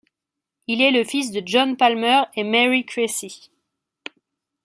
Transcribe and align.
Il 0.65 0.81
est 0.81 0.89
le 0.89 1.03
fils 1.03 1.29
de 1.29 1.43
John 1.45 1.77
Palmer 1.77 2.23
et 2.35 2.43
Mary 2.43 2.83
Cressy. 2.87 3.51